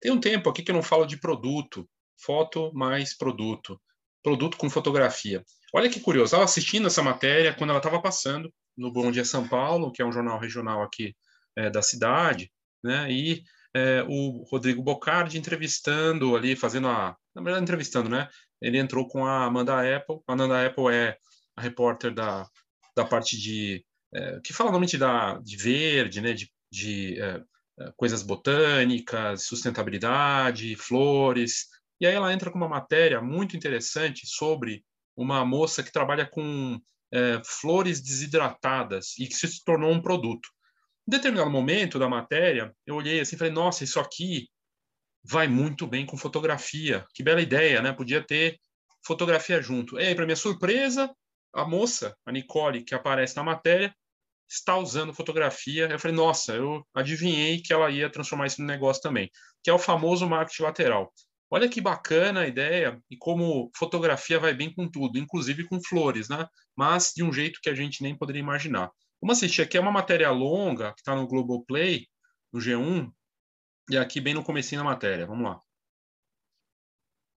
Tem 0.00 0.10
um 0.10 0.20
tempo 0.20 0.48
aqui 0.48 0.62
que 0.62 0.70
eu 0.70 0.74
não 0.74 0.82
falo 0.82 1.04
de 1.04 1.18
produto, 1.18 1.88
foto 2.18 2.72
mais 2.74 3.16
produto, 3.16 3.80
produto 4.22 4.56
com 4.56 4.70
fotografia. 4.70 5.44
Olha 5.74 5.90
que 5.90 6.00
curioso, 6.00 6.26
estava 6.26 6.44
assistindo 6.44 6.86
essa 6.86 7.02
matéria 7.02 7.54
quando 7.54 7.70
ela 7.70 7.78
estava 7.78 8.00
passando 8.00 8.52
no 8.76 8.92
Bom 8.92 9.10
Dia 9.10 9.24
São 9.24 9.46
Paulo, 9.46 9.92
que 9.92 10.02
é 10.02 10.04
um 10.04 10.12
jornal 10.12 10.38
regional 10.38 10.82
aqui 10.82 11.14
é, 11.56 11.70
da 11.70 11.82
cidade, 11.82 12.50
né? 12.82 13.10
E 13.10 13.42
é, 13.74 14.04
o 14.08 14.44
Rodrigo 14.50 14.82
Bocardi 14.82 15.38
entrevistando 15.38 16.34
ali, 16.36 16.56
fazendo 16.56 16.88
a, 16.88 17.16
na 17.34 17.42
verdade 17.42 17.62
entrevistando, 17.62 18.08
né? 18.08 18.28
Ele 18.60 18.78
entrou 18.78 19.06
com 19.06 19.24
a 19.24 19.44
Amanda 19.44 19.96
Apple. 19.96 20.16
A 20.26 20.32
Amanda 20.32 20.66
Apple 20.66 20.92
é 20.92 21.16
a 21.56 21.62
repórter 21.62 22.12
da, 22.12 22.46
da 22.96 23.04
parte 23.04 23.38
de 23.38 23.84
é, 24.14 24.40
que 24.42 24.52
fala 24.52 24.70
normalmente 24.70 24.98
da 24.98 25.38
de 25.38 25.56
verde, 25.56 26.20
né? 26.20 26.32
De, 26.32 26.50
de 26.72 27.18
coisas 27.96 28.22
botânicas, 28.22 29.44
sustentabilidade, 29.44 30.76
flores. 30.76 31.68
E 32.00 32.06
aí 32.06 32.14
ela 32.14 32.32
entra 32.32 32.50
com 32.50 32.58
uma 32.58 32.68
matéria 32.68 33.20
muito 33.20 33.56
interessante 33.56 34.26
sobre 34.26 34.84
uma 35.16 35.44
moça 35.44 35.82
que 35.82 35.92
trabalha 35.92 36.26
com 36.26 36.80
é, 37.12 37.40
flores 37.44 38.00
desidratadas 38.00 39.18
e 39.18 39.26
que 39.26 39.34
se 39.34 39.64
tornou 39.64 39.92
um 39.92 40.00
produto. 40.00 40.48
Em 41.06 41.10
determinado 41.10 41.50
momento 41.50 41.98
da 41.98 42.08
matéria, 42.08 42.74
eu 42.86 42.94
olhei 42.94 43.20
assim 43.20 43.36
e 43.36 43.38
falei, 43.38 43.52
nossa, 43.52 43.84
isso 43.84 43.98
aqui 43.98 44.48
vai 45.22 45.48
muito 45.48 45.86
bem 45.86 46.06
com 46.06 46.16
fotografia. 46.16 47.04
Que 47.14 47.22
bela 47.22 47.42
ideia, 47.42 47.82
né? 47.82 47.92
Podia 47.92 48.24
ter 48.24 48.58
fotografia 49.04 49.60
junto. 49.60 49.98
E 49.98 50.06
aí, 50.06 50.14
para 50.14 50.24
minha 50.24 50.36
surpresa, 50.36 51.10
a 51.52 51.64
moça, 51.64 52.16
a 52.24 52.32
Nicole, 52.32 52.84
que 52.84 52.94
aparece 52.94 53.36
na 53.36 53.42
matéria, 53.42 53.94
está 54.50 54.76
usando 54.76 55.14
fotografia. 55.14 55.86
Eu 55.86 55.98
falei, 55.98 56.16
nossa, 56.16 56.52
eu 56.54 56.82
adivinhei 56.94 57.60
que 57.60 57.72
ela 57.72 57.90
ia 57.90 58.10
transformar 58.10 58.46
isso 58.46 58.60
no 58.60 58.66
negócio 58.66 59.02
também, 59.02 59.30
que 59.62 59.70
é 59.70 59.72
o 59.72 59.78
famoso 59.78 60.28
marketing 60.28 60.62
lateral. 60.62 61.12
Olha 61.52 61.68
que 61.68 61.80
bacana 61.80 62.42
a 62.42 62.46
ideia 62.46 63.00
e 63.10 63.16
como 63.16 63.70
fotografia 63.76 64.38
vai 64.38 64.54
bem 64.54 64.72
com 64.72 64.88
tudo, 64.88 65.18
inclusive 65.18 65.66
com 65.66 65.80
flores, 65.82 66.28
né? 66.28 66.46
Mas 66.76 67.12
de 67.14 67.24
um 67.24 67.32
jeito 67.32 67.60
que 67.62 67.68
a 67.68 67.74
gente 67.74 68.02
nem 68.02 68.16
poderia 68.16 68.40
imaginar. 68.40 68.90
Vamos 69.20 69.36
assistir 69.36 69.62
aqui, 69.62 69.76
é 69.76 69.80
uma 69.80 69.90
matéria 69.90 70.30
longa 70.30 70.92
que 70.94 71.00
está 71.00 71.14
no 71.14 71.26
Globoplay, 71.26 72.06
no 72.52 72.60
G1, 72.60 73.10
e 73.90 73.98
aqui 73.98 74.20
bem 74.20 74.34
no 74.34 74.44
comecinho 74.44 74.80
da 74.80 74.88
matéria. 74.88 75.26
Vamos 75.26 75.44
lá. 75.44 75.60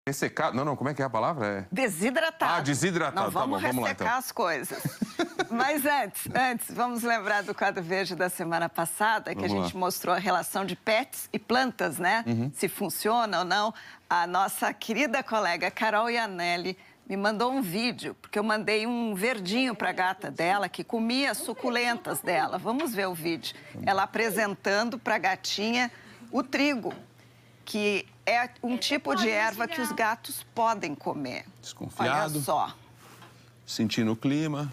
Ressecado? 0.07 0.55
Não, 0.57 0.65
não, 0.65 0.75
como 0.75 0.89
é 0.89 0.93
que 0.93 1.01
é 1.01 1.05
a 1.05 1.09
palavra? 1.09 1.47
É... 1.47 1.67
Desidratado. 1.73 2.53
Ah, 2.53 2.61
desidratado. 2.61 3.15
Não, 3.15 3.31
vamos 3.31 3.61
tá 3.61 3.67
bom, 3.67 3.73
vamos 3.73 3.83
ressecar 3.83 3.83
lá, 3.83 3.91
então. 3.91 4.17
as 4.17 4.31
coisas. 4.31 4.83
Mas 5.49 5.85
antes, 5.85 6.27
antes, 6.33 6.73
vamos 6.73 7.03
lembrar 7.03 7.43
do 7.43 7.53
quadro 7.53 7.83
verde 7.83 8.15
da 8.15 8.29
semana 8.29 8.69
passada, 8.69 9.35
que 9.35 9.41
Vamos 9.41 9.51
a 9.51 9.63
gente 9.63 9.73
lá. 9.73 9.79
mostrou 9.79 10.15
a 10.15 10.17
relação 10.17 10.65
de 10.65 10.75
pets 10.75 11.29
e 11.31 11.39
plantas, 11.39 11.97
né? 11.97 12.23
Uhum. 12.27 12.51
Se 12.55 12.67
funciona 12.67 13.39
ou 13.39 13.45
não. 13.45 13.73
A 14.09 14.25
nossa 14.25 14.73
querida 14.73 15.21
colega 15.21 15.69
Carol 15.69 16.09
Ianelli 16.09 16.77
me 17.07 17.17
mandou 17.17 17.51
um 17.51 17.61
vídeo, 17.61 18.15
porque 18.21 18.39
eu 18.39 18.43
mandei 18.43 18.87
um 18.87 19.13
verdinho 19.13 19.75
para 19.75 19.89
a 19.89 19.93
gata 19.93 20.31
dela, 20.31 20.69
que 20.69 20.83
comia 20.83 21.31
as 21.31 21.37
suculentas 21.39 22.21
dela. 22.21 22.57
Vamos 22.57 22.93
ver 22.93 23.07
o 23.07 23.13
vídeo. 23.13 23.55
Ela 23.85 24.03
apresentando 24.03 24.97
para 24.97 25.15
a 25.15 25.19
gatinha 25.19 25.91
o 26.31 26.41
trigo, 26.41 26.93
que 27.65 28.07
é 28.25 28.49
um 28.63 28.77
tipo 28.77 29.13
de 29.15 29.29
erva 29.29 29.67
que 29.67 29.81
os 29.81 29.91
gatos 29.91 30.45
podem 30.55 30.95
comer. 30.95 31.45
Desconfiado. 31.61 32.35
Olha 32.35 32.43
só. 32.43 32.75
Sentindo 33.65 34.13
o 34.13 34.15
clima. 34.15 34.71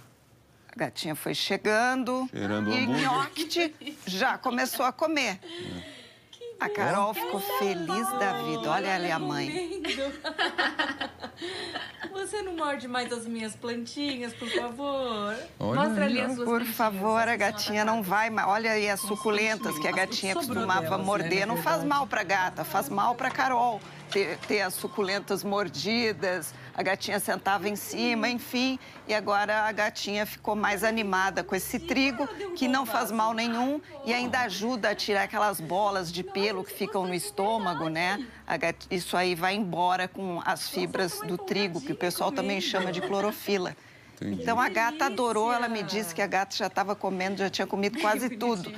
A 0.79 0.87
gatinha 0.87 1.17
foi 1.17 1.35
chegando 1.35 2.29
Cheirando 2.31 2.71
o 2.71 2.73
e. 2.73 2.87
Nhoque 2.87 3.75
já 4.07 4.39
começou 4.39 4.87
a 4.87 4.93
comer. 4.93 5.41
A 6.61 6.69
Carol 6.69 7.13
ficou 7.13 7.41
feliz 7.59 8.09
da 8.21 8.45
vida. 8.45 8.71
Olha 8.71 8.87
ela 8.87 9.09
e 9.09 9.11
a 9.11 9.19
mãe. 9.19 9.83
Você 12.13 12.43
não 12.43 12.55
morde 12.55 12.87
mais 12.87 13.13
as 13.13 13.27
minhas 13.27 13.57
plantinhas, 13.57 14.33
por 14.35 14.49
favor? 14.49 15.37
Olha 15.59 15.81
Mostra 15.81 16.05
ali 16.05 16.21
as 16.21 16.35
suas 16.37 16.49
Por 16.49 16.65
favor, 16.65 17.29
a 17.29 17.37
gatinha 17.37 17.85
só 17.85 17.87
não 17.87 18.01
vai 18.01 18.31
mais. 18.31 18.47
Olha 18.47 18.71
aí 18.71 18.89
as 18.89 19.01
suculentas 19.01 19.77
que 19.81 19.89
a 19.89 19.93
gatinha 19.93 20.35
costumava 20.35 20.97
né, 20.97 21.05
morder. 21.05 21.45
Não 21.45 21.57
faz 21.57 21.83
mal 21.83 22.07
pra 22.07 22.23
gata, 22.23 22.65
faz 22.65 22.89
mal 22.89 23.17
pra 23.17 23.33
Carol. 23.33 23.81
Ter, 24.11 24.39
ter 24.49 24.63
as 24.63 24.75
suculentas 24.75 25.45
mordidas, 25.45 26.55
a 26.75 26.83
gatinha 26.83 27.21
sentava 27.21 27.69
em 27.69 27.77
cima, 27.77 28.29
enfim. 28.29 28.79
E 29.07 29.15
agora 29.15 29.65
a 29.65 29.73
gatinha 29.73 30.25
ficou 30.25 30.57
mais 30.57 30.83
animada 30.83 31.45
com 31.45 31.55
esse 31.55 31.79
trigo, 31.79 32.27
que 32.57 32.67
não 32.69 32.87
faz 32.87 33.11
mal 33.11 33.33
nenhum 33.35 33.81
e 34.07 34.13
ainda 34.15 34.41
ajuda 34.41 34.91
a 34.91 34.95
tirar 34.95 35.25
aquelas 35.25 35.61
bolas 35.61 36.11
de 36.11 36.23
pelo 36.23 36.65
que 36.65 36.73
ficam 36.73 37.07
no 37.07 37.15
estômago, 37.15 37.89
né? 37.89 38.25
A 38.47 38.57
gat- 38.57 38.87
Isso 38.91 39.17
aí 39.17 39.35
vai 39.35 39.55
embora 39.55 40.09
com 40.09 40.41
as 40.45 40.69
fibras 40.69 41.21
do 41.21 41.37
trigo, 41.37 41.81
que 41.81 41.93
o 41.93 41.97
pessoal 41.97 42.33
também 42.33 42.61
chama 42.61 42.91
de 42.91 43.01
clorofila. 43.03 43.77
Entendi. 44.21 44.43
Então 44.43 44.59
a 44.61 44.69
gata 44.69 45.05
adorou, 45.07 45.53
ela 45.53 45.69
me 45.69 45.81
disse 45.83 46.13
que 46.13 46.21
a 46.21 46.27
gata 46.27 46.57
já 46.57 46.67
estava 46.67 46.97
comendo, 46.97 47.37
já 47.39 47.49
tinha 47.49 47.67
comido 47.69 47.99
quase 48.03 48.31
tudo. 48.31 48.69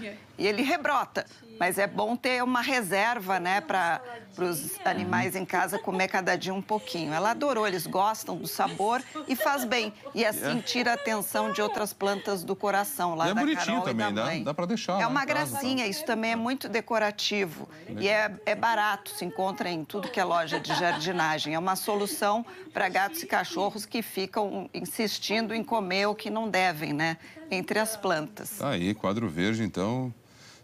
E 0.41 0.47
ele 0.47 0.63
rebrota. 0.63 1.27
Mas 1.59 1.77
é 1.77 1.87
bom 1.87 2.17
ter 2.17 2.43
uma 2.43 2.63
reserva, 2.63 3.39
né, 3.39 3.61
para 3.61 4.01
os 4.39 4.81
animais 4.83 5.37
em 5.37 5.45
casa 5.45 5.79
comer 5.79 6.09
cada 6.09 6.35
dia 6.35 6.55
um 6.55 6.63
pouquinho. 6.63 7.13
Ela 7.13 7.33
adorou, 7.33 7.67
eles 7.69 7.87
gostam 7.87 8.39
do 8.39 8.47
sabor 8.49 9.03
e 9.29 9.37
faz 9.37 9.67
bem. 9.67 9.93
E 10.15 10.25
assim 10.25 10.63
tira 10.63 10.93
a 10.93 10.95
atenção 10.95 11.53
de 11.53 11.61
outras 11.61 11.93
plantas 11.93 12.43
do 12.43 12.57
coração, 12.57 13.15
lá 13.15 13.27
E 13.27 13.31
é 13.33 13.35
da 13.35 13.41
bonitinho 13.43 13.67
Carol 13.67 13.83
também, 13.83 14.09
e 14.09 14.13
da 14.15 14.23
dá- 14.23 14.27
mãe. 14.31 14.43
dá 14.43 14.55
pra 14.55 14.65
deixar 14.65 14.95
lá 14.95 15.03
É 15.03 15.07
uma 15.07 15.27
casa, 15.27 15.27
tá? 15.27 15.35
gracinha, 15.61 15.87
isso 15.87 16.07
também 16.07 16.33
é 16.33 16.37
muito 16.37 16.67
decorativo. 16.67 17.69
E 17.99 18.09
é, 18.09 18.35
é 18.47 18.55
barato, 18.55 19.11
se 19.11 19.27
encontra 19.27 19.69
em 19.69 19.85
tudo 19.85 20.09
que 20.09 20.19
é 20.19 20.25
loja 20.25 20.59
de 20.59 20.73
jardinagem. 20.75 21.53
É 21.55 21.59
uma 21.59 21.77
solução 21.77 22.47
para 22.73 22.89
gatos 22.89 23.23
e 23.23 23.27
cachorros 23.27 23.85
que 23.85 24.01
ficam 24.01 24.71
insistindo 24.73 25.55
em 25.55 25.63
comer 25.63 26.07
o 26.07 26.15
que 26.15 26.31
não 26.31 26.49
devem, 26.49 26.95
né? 26.95 27.19
Entre 27.51 27.79
as 27.79 27.99
plantas. 27.99 28.57
Tá 28.57 28.71
aí, 28.71 28.95
quadro 28.95 29.29
verde, 29.29 29.63
então, 29.63 30.15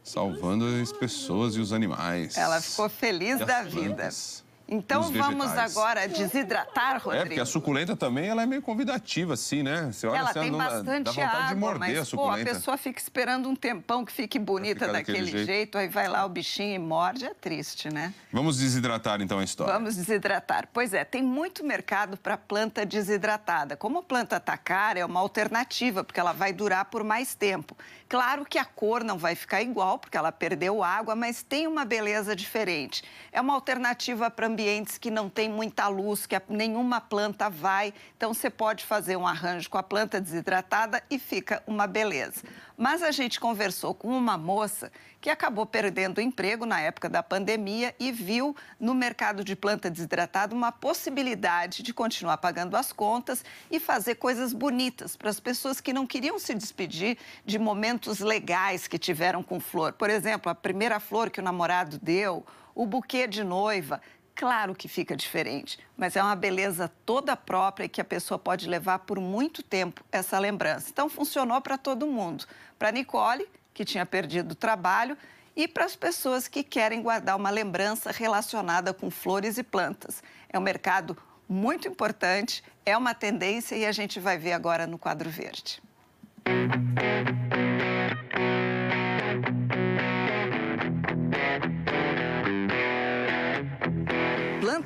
salvando 0.06 0.64
as 0.80 0.92
pessoas 0.92 1.56
e 1.56 1.60
os 1.60 1.72
animais. 1.72 2.36
Ela 2.36 2.60
ficou 2.60 2.88
feliz 2.88 3.40
da 3.40 3.62
vida. 3.62 3.94
plantas. 3.94 4.45
Então 4.68 5.02
Os 5.02 5.10
vamos 5.10 5.46
agora 5.52 6.08
desidratar, 6.08 6.96
É, 6.96 6.98
porque 6.98 7.18
Rodrigo. 7.18 7.42
a 7.42 7.46
suculenta 7.46 7.96
também 7.96 8.28
ela 8.28 8.42
é 8.42 8.46
meio 8.46 8.60
convidativa, 8.60 9.34
assim, 9.34 9.62
né? 9.62 9.92
Você 9.92 10.08
olha 10.08 10.18
Ela 10.18 10.30
assim, 10.30 10.40
tem 10.40 10.50
não 10.50 10.58
bastante 10.58 11.04
dá 11.04 11.10
vontade 11.12 11.36
água, 11.36 11.48
de 11.48 11.54
morder 11.54 11.78
mas 11.78 11.90
a 11.90 11.94
pô, 11.94 12.00
a 12.00 12.04
suculenta. 12.04 12.50
pessoa 12.52 12.76
fica 12.76 12.98
esperando 13.00 13.48
um 13.48 13.54
tempão 13.54 14.04
que 14.04 14.10
fique 14.12 14.38
bonita 14.40 14.88
daquele 14.88 15.18
daquele 15.20 15.30
jeito. 15.30 15.46
jeito. 15.46 15.78
aí 15.78 15.88
vai 15.88 16.08
lá 16.08 16.24
o 16.24 16.28
bichinho 16.28 16.74
e 16.74 16.78
morde, 16.80 17.24
é 17.26 17.32
triste, 17.34 17.88
né? 17.92 18.12
Vamos 18.32 18.58
desidratar 18.58 19.20
então 19.20 19.38
a 19.38 19.44
história. 19.44 19.72
Vamos 19.72 19.94
desidratar. 19.94 20.68
Pois 20.72 20.92
é, 20.92 21.04
tem 21.04 21.22
muito 21.22 21.64
mercado 21.64 22.16
para 22.16 22.36
planta 22.36 22.84
desidratada. 22.84 23.76
Como 23.76 23.98
a 24.00 24.02
planta 24.02 24.36
está 24.36 24.56
cara, 24.56 24.98
é 24.98 25.04
uma 25.04 25.20
alternativa, 25.20 26.02
porque 26.02 26.18
ela 26.18 26.32
vai 26.32 26.52
durar 26.52 26.86
por 26.86 27.04
mais 27.04 27.34
tempo. 27.36 27.76
Claro 28.08 28.44
que 28.44 28.58
a 28.58 28.64
cor 28.64 29.02
não 29.04 29.18
vai 29.18 29.34
ficar 29.34 29.62
igual, 29.62 29.98
porque 29.98 30.16
ela 30.16 30.30
perdeu 30.32 30.82
água, 30.82 31.14
mas 31.16 31.42
tem 31.42 31.66
uma 31.66 31.84
beleza 31.84 32.34
diferente. 32.36 33.02
É 33.32 33.40
uma 33.40 33.54
alternativa 33.54 34.30
para 34.30 34.48
ambientes 34.56 34.96
que 34.96 35.10
não 35.10 35.28
tem 35.28 35.50
muita 35.50 35.86
luz, 35.86 36.24
que 36.24 36.34
nenhuma 36.48 36.98
planta 36.98 37.50
vai. 37.50 37.92
Então, 38.16 38.32
você 38.32 38.48
pode 38.48 38.86
fazer 38.86 39.14
um 39.14 39.26
arranjo 39.26 39.68
com 39.68 39.76
a 39.76 39.82
planta 39.82 40.18
desidratada 40.18 41.02
e 41.10 41.18
fica 41.18 41.62
uma 41.66 41.86
beleza. 41.86 42.42
Mas 42.74 43.02
a 43.02 43.10
gente 43.10 43.38
conversou 43.38 43.94
com 43.94 44.08
uma 44.08 44.38
moça 44.38 44.90
que 45.20 45.28
acabou 45.28 45.66
perdendo 45.66 46.18
o 46.18 46.20
emprego 46.22 46.64
na 46.64 46.80
época 46.80 47.06
da 47.06 47.22
pandemia 47.22 47.94
e 48.00 48.10
viu 48.10 48.56
no 48.80 48.94
mercado 48.94 49.44
de 49.44 49.54
planta 49.54 49.90
desidratada 49.90 50.54
uma 50.54 50.72
possibilidade 50.72 51.82
de 51.82 51.92
continuar 51.92 52.38
pagando 52.38 52.76
as 52.76 52.92
contas 52.92 53.44
e 53.70 53.78
fazer 53.78 54.14
coisas 54.14 54.54
bonitas 54.54 55.16
para 55.16 55.28
as 55.28 55.40
pessoas 55.40 55.82
que 55.82 55.92
não 55.92 56.06
queriam 56.06 56.38
se 56.38 56.54
despedir 56.54 57.18
de 57.44 57.58
momentos 57.58 58.20
legais 58.20 58.86
que 58.86 58.98
tiveram 58.98 59.42
com 59.42 59.60
flor. 59.60 59.92
Por 59.92 60.08
exemplo, 60.08 60.50
a 60.50 60.54
primeira 60.54 60.98
flor 60.98 61.28
que 61.28 61.40
o 61.40 61.44
namorado 61.44 61.98
deu, 61.98 62.46
o 62.76 62.84
buquê 62.84 63.26
de 63.26 63.42
noiva. 63.42 64.02
Claro 64.36 64.74
que 64.74 64.86
fica 64.86 65.16
diferente, 65.16 65.78
mas 65.96 66.14
é 66.14 66.22
uma 66.22 66.36
beleza 66.36 66.92
toda 67.06 67.34
própria 67.34 67.88
que 67.88 68.02
a 68.02 68.04
pessoa 68.04 68.38
pode 68.38 68.68
levar 68.68 68.98
por 68.98 69.18
muito 69.18 69.62
tempo 69.62 70.04
essa 70.12 70.38
lembrança. 70.38 70.90
Então, 70.90 71.08
funcionou 71.08 71.58
para 71.62 71.78
todo 71.78 72.06
mundo. 72.06 72.44
Para 72.78 72.92
Nicole, 72.92 73.48
que 73.72 73.82
tinha 73.82 74.04
perdido 74.04 74.52
o 74.52 74.54
trabalho, 74.54 75.16
e 75.56 75.66
para 75.66 75.86
as 75.86 75.96
pessoas 75.96 76.46
que 76.46 76.62
querem 76.62 77.00
guardar 77.00 77.34
uma 77.34 77.48
lembrança 77.48 78.12
relacionada 78.12 78.92
com 78.92 79.10
flores 79.10 79.56
e 79.56 79.62
plantas. 79.62 80.22
É 80.50 80.58
um 80.58 80.62
mercado 80.62 81.16
muito 81.48 81.88
importante, 81.88 82.62
é 82.84 82.94
uma 82.94 83.14
tendência 83.14 83.74
e 83.74 83.86
a 83.86 83.92
gente 83.92 84.20
vai 84.20 84.36
ver 84.36 84.52
agora 84.52 84.86
no 84.86 84.98
quadro 84.98 85.30
verde. 85.30 85.82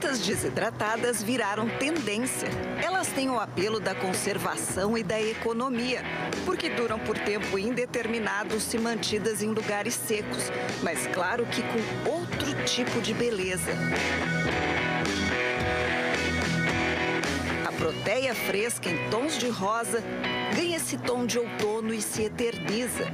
Plantas 0.00 0.20
desidratadas 0.20 1.22
viraram 1.22 1.68
tendência. 1.78 2.48
Elas 2.82 3.08
têm 3.08 3.28
o 3.28 3.38
apelo 3.38 3.78
da 3.78 3.94
conservação 3.94 4.96
e 4.96 5.02
da 5.02 5.20
economia, 5.20 6.02
porque 6.46 6.70
duram 6.70 6.98
por 6.98 7.18
tempo 7.18 7.58
indeterminado 7.58 8.58
se 8.58 8.78
mantidas 8.78 9.42
em 9.42 9.48
lugares 9.48 9.92
secos, 9.92 10.50
mas 10.82 11.06
claro 11.08 11.44
que 11.46 11.62
com 11.62 12.10
outro 12.10 12.64
tipo 12.64 13.00
de 13.02 13.12
beleza. 13.12 13.72
A 17.68 17.72
proteia 17.72 18.34
fresca 18.34 18.88
em 18.88 19.10
tons 19.10 19.36
de 19.36 19.50
rosa 19.50 20.02
ganha 20.56 20.78
esse 20.78 20.96
tom 20.96 21.26
de 21.26 21.38
outono 21.38 21.92
e 21.92 22.00
se 22.00 22.22
eterniza 22.22 23.04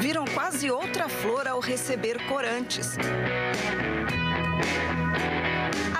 viram 0.00 0.24
quase 0.24 0.68
outra 0.68 1.08
flor 1.08 1.46
ao 1.46 1.60
receber 1.60 2.26
corantes. 2.26 2.96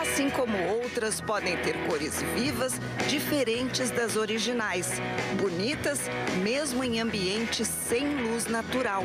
Assim 0.00 0.28
como 0.28 0.58
outras 0.82 1.20
podem 1.20 1.56
ter 1.58 1.86
cores 1.86 2.20
vivas, 2.34 2.80
diferentes 3.08 3.92
das 3.92 4.16
originais, 4.16 5.00
bonitas 5.40 6.00
mesmo 6.42 6.82
em 6.82 7.00
ambientes 7.00 7.68
sem 7.68 8.24
luz 8.24 8.46
natural. 8.46 9.04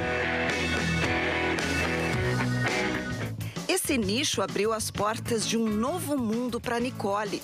Esse 3.69 4.00
nicho 4.00 4.42
abriu 4.42 4.74
as 4.74 4.90
portas 4.90 5.48
de 5.48 5.58
um 5.58 5.68
novo 5.68 6.18
mundo 6.18 6.60
para 6.60 6.80
Nicole. 6.80 7.40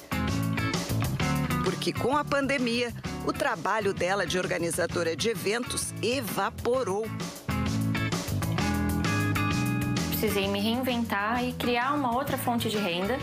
Porque 1.64 1.94
com 1.94 2.18
a 2.18 2.26
pandemia, 2.26 2.92
o 3.26 3.32
trabalho 3.32 3.94
dela 3.94 4.26
de 4.26 4.38
organizadora 4.38 5.16
de 5.16 5.30
eventos 5.30 5.94
evaporou. 6.02 7.06
Precisei 10.10 10.48
me 10.48 10.60
reinventar 10.60 11.44
e 11.44 11.54
criar 11.54 11.94
uma 11.94 12.16
outra 12.16 12.38
fonte 12.38 12.70
de 12.70 12.78
renda 12.78 13.18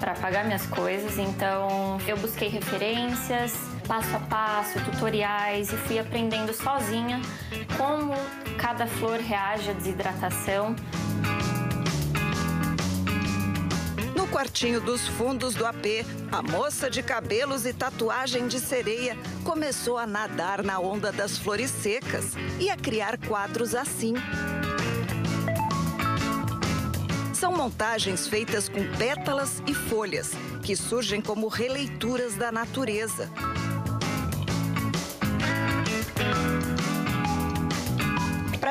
para 0.00 0.14
pagar 0.14 0.44
minhas 0.44 0.66
coisas. 0.66 1.18
Então, 1.18 1.98
eu 2.06 2.16
busquei 2.16 2.48
referências, 2.48 3.54
passo 3.86 4.16
a 4.16 4.20
passo, 4.20 4.80
tutoriais 4.84 5.72
e 5.72 5.76
fui 5.76 5.98
aprendendo 5.98 6.52
sozinha 6.52 7.20
como 7.76 8.12
cada 8.58 8.86
flor 8.86 9.18
reage 9.20 9.70
à 9.70 9.72
desidratação 9.72 10.74
quartinho 14.32 14.80
dos 14.80 15.06
fundos 15.06 15.54
do 15.54 15.66
AP, 15.66 16.06
a 16.32 16.40
moça 16.40 16.88
de 16.88 17.02
cabelos 17.02 17.66
e 17.66 17.72
tatuagem 17.74 18.48
de 18.48 18.58
sereia 18.58 19.14
começou 19.44 19.98
a 19.98 20.06
nadar 20.06 20.62
na 20.62 20.80
onda 20.80 21.12
das 21.12 21.36
flores 21.36 21.70
secas 21.70 22.32
e 22.58 22.70
a 22.70 22.76
criar 22.76 23.18
quadros 23.18 23.74
assim. 23.74 24.14
São 27.34 27.52
montagens 27.52 28.26
feitas 28.26 28.70
com 28.70 28.90
pétalas 28.96 29.62
e 29.66 29.74
folhas, 29.74 30.30
que 30.62 30.74
surgem 30.74 31.20
como 31.20 31.46
releituras 31.48 32.34
da 32.34 32.50
natureza. 32.50 33.30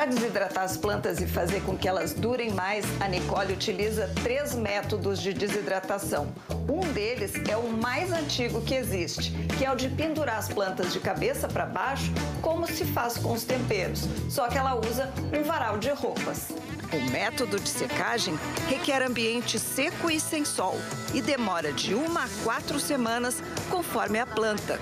Para 0.02 0.10
desidratar 0.10 0.64
as 0.64 0.76
plantas 0.76 1.20
e 1.20 1.28
fazer 1.28 1.62
com 1.62 1.78
que 1.78 1.86
elas 1.86 2.12
durem 2.12 2.50
mais, 2.50 2.84
a 3.00 3.06
Nicole 3.06 3.52
utiliza 3.52 4.10
três 4.24 4.52
métodos 4.52 5.22
de 5.22 5.32
desidratação. 5.32 6.34
Um 6.68 6.80
deles 6.92 7.34
é 7.48 7.56
o 7.56 7.68
mais 7.68 8.10
antigo 8.10 8.60
que 8.62 8.74
existe, 8.74 9.30
que 9.56 9.64
é 9.64 9.70
o 9.70 9.76
de 9.76 9.88
pendurar 9.88 10.38
as 10.38 10.48
plantas 10.48 10.92
de 10.92 10.98
cabeça 10.98 11.46
para 11.46 11.66
baixo, 11.66 12.10
como 12.40 12.66
se 12.66 12.84
faz 12.84 13.16
com 13.16 13.32
os 13.32 13.44
temperos, 13.44 14.08
só 14.28 14.48
que 14.48 14.58
ela 14.58 14.74
usa 14.74 15.08
um 15.32 15.44
varal 15.44 15.78
de 15.78 15.90
roupas. 15.90 16.48
O 16.92 17.10
método 17.12 17.60
de 17.60 17.68
secagem 17.68 18.36
requer 18.68 19.02
ambiente 19.02 19.56
seco 19.56 20.10
e 20.10 20.18
sem 20.18 20.44
sol 20.44 20.80
e 21.14 21.22
demora 21.22 21.72
de 21.72 21.94
uma 21.94 22.24
a 22.24 22.28
quatro 22.42 22.80
semanas, 22.80 23.40
conforme 23.70 24.18
a 24.18 24.26
planta. 24.26 24.80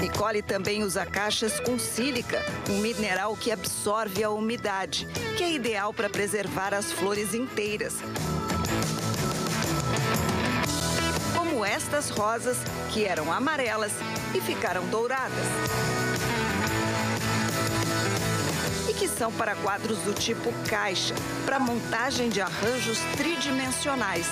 Nicole 0.00 0.40
também 0.40 0.82
usa 0.82 1.04
caixas 1.04 1.60
com 1.60 1.78
sílica, 1.78 2.42
um 2.70 2.78
mineral 2.78 3.36
que 3.36 3.52
absorve 3.52 4.24
a 4.24 4.30
umidade, 4.30 5.06
que 5.36 5.44
é 5.44 5.52
ideal 5.52 5.92
para 5.92 6.08
preservar 6.08 6.72
as 6.72 6.90
flores 6.90 7.34
inteiras. 7.34 7.96
Como 11.36 11.62
estas 11.62 12.08
rosas, 12.08 12.56
que 12.90 13.04
eram 13.04 13.30
amarelas 13.30 13.92
e 14.34 14.40
ficaram 14.40 14.86
douradas. 14.86 15.44
E 18.88 18.94
que 18.94 19.06
são 19.06 19.30
para 19.30 19.54
quadros 19.56 19.98
do 19.98 20.14
tipo 20.14 20.50
caixa, 20.66 21.14
para 21.44 21.58
montagem 21.58 22.30
de 22.30 22.40
arranjos 22.40 22.98
tridimensionais. 23.18 24.26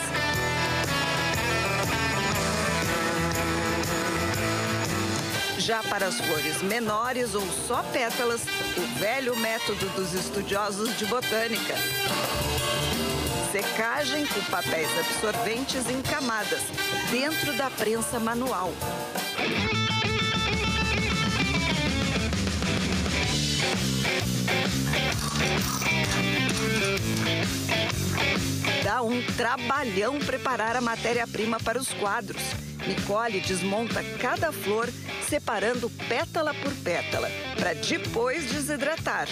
Já 5.68 5.82
para 5.82 6.06
as 6.06 6.18
flores 6.18 6.62
menores 6.62 7.34
ou 7.34 7.46
só 7.66 7.82
pétalas, 7.92 8.40
o 8.74 8.98
velho 8.98 9.36
método 9.36 9.86
dos 9.90 10.14
estudiosos 10.14 10.96
de 10.96 11.04
botânica. 11.04 11.74
Secagem 13.52 14.24
com 14.28 14.40
papéis 14.50 14.88
absorventes 14.98 15.86
em 15.90 16.00
camadas, 16.00 16.62
dentro 17.10 17.52
da 17.52 17.68
prensa 17.68 18.18
manual. 18.18 18.72
Dá 28.82 29.02
um 29.02 29.20
trabalhão 29.36 30.18
preparar 30.18 30.76
a 30.76 30.80
matéria-prima 30.80 31.60
para 31.60 31.78
os 31.78 31.92
quadros. 31.92 32.42
Nicole 32.86 33.40
desmonta 33.40 34.02
cada 34.18 34.50
flor 34.50 34.88
separando 35.28 35.90
pétala 36.08 36.54
por 36.54 36.72
pétala, 36.76 37.30
para 37.58 37.74
depois 37.74 38.46
desidratar. 38.46 39.28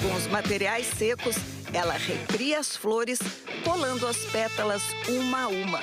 Com 0.00 0.14
os 0.16 0.26
materiais 0.28 0.86
secos, 0.86 1.36
ela 1.72 1.92
recria 1.92 2.58
as 2.58 2.74
flores, 2.74 3.18
colando 3.62 4.06
as 4.06 4.16
pétalas 4.16 4.82
uma 5.06 5.42
a 5.42 5.48
uma. 5.48 5.80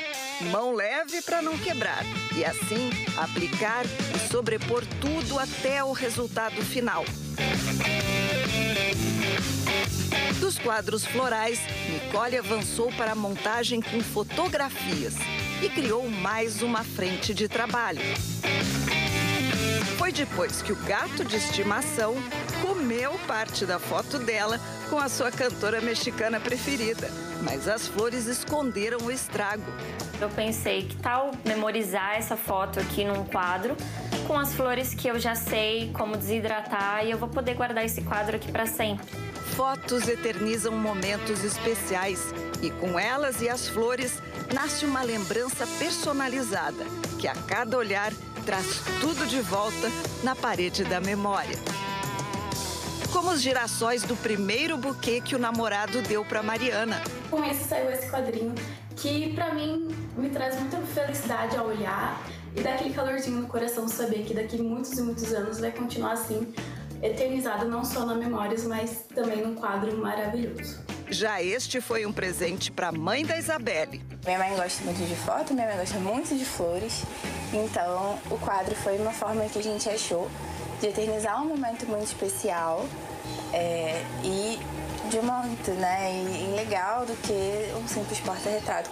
Mão 0.51 0.73
leve 0.73 1.21
para 1.21 1.41
não 1.41 1.57
quebrar. 1.59 2.03
E 2.35 2.43
assim, 2.43 2.89
aplicar 3.17 3.85
e 3.85 4.31
sobrepor 4.31 4.83
tudo 4.99 5.37
até 5.37 5.83
o 5.83 5.91
resultado 5.91 6.63
final. 6.63 7.05
Dos 10.39 10.57
quadros 10.57 11.05
florais, 11.05 11.59
Nicole 11.89 12.37
avançou 12.37 12.91
para 12.93 13.11
a 13.11 13.15
montagem 13.15 13.81
com 13.81 13.99
fotografias 14.01 15.13
e 15.61 15.69
criou 15.69 16.09
mais 16.09 16.61
uma 16.61 16.83
frente 16.83 17.33
de 17.33 17.47
trabalho. 17.47 18.01
Foi 19.97 20.11
depois 20.11 20.61
que 20.61 20.71
o 20.71 20.75
gato 20.75 21.25
de 21.25 21.35
estimação 21.35 22.15
comeu 22.61 23.19
parte 23.27 23.65
da 23.65 23.77
foto 23.77 24.17
dela 24.17 24.59
com 24.89 24.97
a 24.97 25.09
sua 25.09 25.31
cantora 25.31 25.81
mexicana 25.81 26.39
preferida, 26.39 27.09
mas 27.43 27.67
as 27.67 27.87
flores 27.87 28.25
esconderam 28.25 28.99
o 28.99 29.11
estrago. 29.11 29.65
Eu 30.21 30.29
pensei 30.29 30.83
que 30.83 30.95
tal 30.97 31.31
memorizar 31.45 32.15
essa 32.15 32.37
foto 32.37 32.79
aqui 32.79 33.03
num 33.03 33.25
quadro 33.25 33.75
com 34.25 34.37
as 34.37 34.53
flores 34.53 34.93
que 34.93 35.07
eu 35.07 35.19
já 35.19 35.35
sei 35.35 35.91
como 35.93 36.15
desidratar 36.15 37.05
e 37.05 37.11
eu 37.11 37.17
vou 37.17 37.29
poder 37.29 37.55
guardar 37.55 37.83
esse 37.85 38.01
quadro 38.01 38.35
aqui 38.35 38.51
para 38.51 38.65
sempre. 38.65 39.05
Fotos 39.55 40.07
eternizam 40.07 40.71
momentos 40.71 41.43
especiais 41.43 42.33
e 42.61 42.69
com 42.69 42.99
elas 42.99 43.41
e 43.41 43.49
as 43.49 43.67
flores 43.67 44.21
nasce 44.53 44.85
uma 44.85 45.01
lembrança 45.01 45.65
personalizada 45.77 46.85
que 47.17 47.27
a 47.27 47.33
cada 47.33 47.77
olhar 47.77 48.11
traz 48.45 48.81
tudo 48.99 49.27
de 49.27 49.39
volta 49.41 49.89
na 50.23 50.35
parede 50.35 50.83
da 50.83 50.99
memória. 50.99 51.57
Como 53.11 53.31
os 53.31 53.41
girassóis 53.41 54.03
do 54.03 54.15
primeiro 54.15 54.77
buquê 54.77 55.19
que 55.19 55.35
o 55.35 55.39
namorado 55.39 56.01
deu 56.01 56.23
para 56.23 56.43
Mariana. 56.43 57.01
Com 57.29 57.43
isso 57.43 57.67
saiu 57.67 57.91
esse 57.91 58.09
quadrinho 58.09 58.53
que 58.95 59.33
para 59.33 59.53
mim 59.53 59.87
me 60.17 60.29
traz 60.29 60.59
muita 60.59 60.77
felicidade 60.77 61.55
ao 61.57 61.67
olhar 61.67 62.21
e 62.55 62.61
dá 62.61 62.73
aquele 62.73 62.93
calorzinho 62.93 63.41
no 63.41 63.47
coração 63.47 63.87
saber 63.87 64.23
que 64.25 64.33
daqui 64.33 64.61
muitos 64.61 64.91
e 64.97 65.01
muitos 65.01 65.31
anos 65.33 65.59
vai 65.59 65.71
continuar 65.71 66.13
assim, 66.13 66.53
eternizado 67.01 67.65
não 67.67 67.83
só 67.85 68.05
na 68.05 68.15
memórias, 68.15 68.65
mas 68.65 69.05
também 69.13 69.45
num 69.45 69.55
quadro 69.55 69.95
maravilhoso. 69.97 70.88
Já 71.09 71.41
este 71.41 71.81
foi 71.81 72.05
um 72.05 72.13
presente 72.13 72.71
para 72.71 72.89
a 72.89 72.91
mãe 72.91 73.25
da 73.25 73.37
Isabelle. 73.37 74.01
Minha 74.23 74.37
mãe 74.37 74.55
gosta 74.55 74.83
muito 74.83 75.03
de 75.07 75.15
foto, 75.15 75.53
minha 75.53 75.65
mãe 75.65 75.77
gosta 75.77 75.99
muito 75.99 76.37
de 76.37 76.45
flores. 76.45 77.03
Então, 77.51 78.19
o 78.29 78.37
quadro 78.37 78.75
foi 78.75 78.97
uma 78.97 79.11
forma 79.11 79.43
que 79.45 79.57
a 79.57 79.63
gente 79.63 79.89
achou 79.89 80.29
de 80.79 80.87
eternizar 80.87 81.41
um 81.41 81.47
momento 81.47 81.87
muito 81.87 82.05
especial 82.05 82.85
é, 83.51 84.03
e 84.23 84.59
de 85.09 85.19
muito, 85.21 85.71
né? 85.71 86.11
E, 86.11 86.51
e 86.51 86.55
legal 86.55 87.05
do 87.05 87.15
que 87.15 87.73
um 87.75 87.87
simples 87.87 88.19
porta-retrato. 88.19 88.89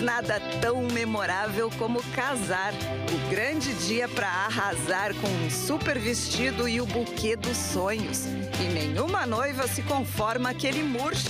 Nada 0.00 0.40
tão 0.60 0.82
memorável 0.82 1.70
como 1.78 2.02
casar. 2.14 2.72
O 3.12 3.30
grande 3.30 3.72
dia 3.86 4.08
para 4.08 4.26
arrasar 4.26 5.14
com 5.14 5.28
um 5.28 5.50
super 5.50 5.98
vestido 5.98 6.68
e 6.68 6.80
o 6.80 6.86
buquê 6.86 7.36
dos 7.36 7.56
sonhos. 7.56 8.24
E 8.60 8.72
nenhuma 8.72 9.26
noiva 9.26 9.66
se 9.68 9.82
conforma 9.82 10.54
que 10.54 10.66
ele 10.66 10.82
murche. 10.82 11.28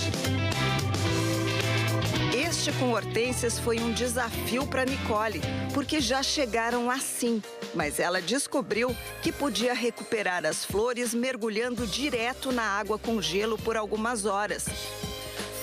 Este 2.33 2.71
com 2.79 2.93
hortênsias 2.93 3.59
foi 3.59 3.79
um 3.79 3.91
desafio 3.91 4.65
para 4.65 4.85
Nicole, 4.85 5.41
porque 5.73 5.99
já 5.99 6.23
chegaram 6.23 6.89
assim. 6.89 7.41
Mas 7.75 7.99
ela 7.99 8.21
descobriu 8.21 8.95
que 9.21 9.31
podia 9.31 9.73
recuperar 9.73 10.45
as 10.45 10.63
flores 10.63 11.13
mergulhando 11.13 11.85
direto 11.85 12.51
na 12.51 12.63
água 12.63 12.97
com 12.97 13.21
gelo 13.21 13.57
por 13.57 13.75
algumas 13.75 14.25
horas. 14.25 14.65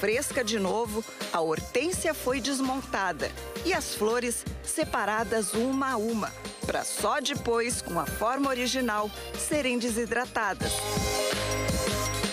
Fresca 0.00 0.42
de 0.42 0.58
novo, 0.58 1.04
a 1.30 1.42
hortênsia 1.42 2.14
foi 2.14 2.40
desmontada 2.40 3.30
e 3.66 3.74
as 3.74 3.94
flores 3.94 4.46
separadas 4.62 5.52
uma 5.52 5.90
a 5.90 5.96
uma, 5.98 6.32
para 6.64 6.82
só 6.84 7.20
depois, 7.20 7.82
com 7.82 8.00
a 8.00 8.06
forma 8.06 8.48
original, 8.48 9.10
serem 9.38 9.78
desidratadas. 9.78 10.72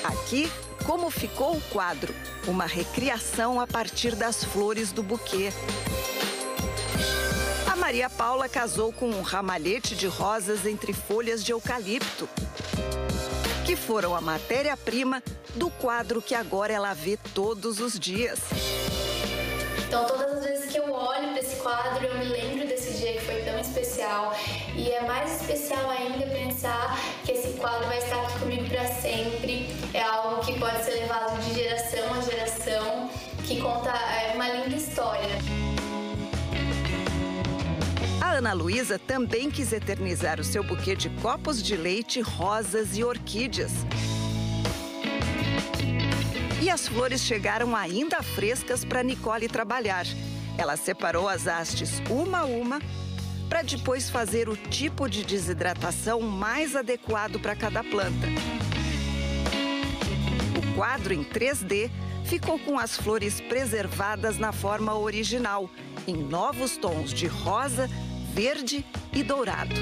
Aqui, 0.02 0.50
como 0.86 1.10
ficou 1.10 1.58
o 1.58 1.62
quadro, 1.64 2.16
uma 2.48 2.66
recriação 2.66 3.60
a 3.60 3.68
partir 3.68 4.16
das 4.16 4.46
flores 4.46 4.94
do 4.94 5.04
buquê. 5.04 5.52
A 7.70 7.76
Maria 7.76 8.10
Paula 8.10 8.48
casou 8.48 8.94
com 8.94 9.10
um 9.10 9.22
ramalhete 9.22 9.94
de 9.94 10.08
rosas 10.08 10.66
entre 10.66 10.94
folhas 10.94 11.44
de 11.44 11.52
eucalipto, 11.52 12.30
que 13.68 13.76
foram 13.76 14.16
a 14.16 14.22
matéria-prima 14.22 15.22
do 15.56 15.70
quadro 15.70 16.22
que 16.22 16.34
agora 16.34 16.72
ela 16.72 16.94
vê 16.94 17.20
todos 17.34 17.82
os 17.82 18.00
dias. 18.00 18.40
Então, 19.86 20.06
todas 20.06 20.38
as 20.38 20.46
vezes 20.46 20.72
que 20.72 20.78
eu 20.80 20.90
olho 20.90 21.28
para 21.34 21.40
esse 21.42 21.58
quadro, 21.58 22.06
eu 22.06 22.18
me 22.18 22.26
lembro 22.30 22.66
desse 22.66 22.94
dia 22.94 23.12
que 23.12 23.26
foi 23.26 23.42
tão 23.42 23.60
especial. 23.60 24.34
E 24.74 24.90
é 24.90 25.02
mais 25.02 25.42
especial 25.42 25.90
ainda 25.90 26.26
pensar 26.28 26.98
que 27.26 27.34
esse 27.34 27.58
quadro 27.58 27.86
vai 27.88 27.98
estar 27.98 28.22
aqui 28.22 28.40
comigo 28.40 28.70
para 28.70 28.88
sempre. 28.88 29.68
É 29.94 30.02
algo 30.02 30.46
que 30.46 30.58
pode 30.58 30.86
ser 30.86 30.92
levado 30.92 31.38
de 31.44 31.54
geração 31.54 32.14
a 32.14 32.22
geração, 32.22 33.10
que 33.46 33.60
conta 33.60 33.90
é, 33.92 34.32
uma 34.34 34.48
linda 34.48 34.78
história. 34.78 35.57
Ana 38.38 38.53
Luísa 38.53 39.00
também 39.00 39.50
quis 39.50 39.74
eternizar 39.74 40.39
o 40.39 40.44
seu 40.44 40.63
buquê 40.63 40.96
de 40.96 41.10
copos 41.10 41.62
de 41.62 41.75
leite, 41.75 42.22
rosas 42.22 42.96
e 42.96 43.03
orquídeas. 43.03 43.72
E 46.62 46.70
as 46.70 46.88
flores 46.88 47.22
chegaram 47.22 47.75
ainda 47.75 48.22
frescas 48.22 48.86
para 48.86 49.01
Nicole 49.01 49.48
trabalhar. 49.48 50.06
Ela 50.56 50.77
separou 50.77 51.27
as 51.27 51.48
hastes 51.48 52.00
uma 52.12 52.41
a 52.41 52.46
uma 52.46 52.79
para 53.50 53.63
depois 53.63 54.08
fazer 54.08 54.48
o 54.48 54.56
tipo 54.56 55.10
de 55.10 55.24
desidratação 55.24 56.22
mais 56.22 56.75
adequado 56.75 57.39
para 57.39 57.56
cada 57.56 57.84
planta. 57.84 58.27
O 60.56 60.75
quadro 60.75 61.12
em 61.12 61.24
3D 61.24 61.89
ficou 62.24 62.60
com 62.60 62.77
as 62.77 62.96
flores 62.96 63.41
preservadas 63.41 64.38
na 64.38 64.51
forma 64.51 64.96
original, 64.96 65.67
em 66.08 66.15
novos 66.15 66.77
tons 66.77 67.12
de 67.12 67.25
rosa, 67.25 67.89
verde 68.38 68.86
e 69.12 69.24
dourado. 69.24 69.74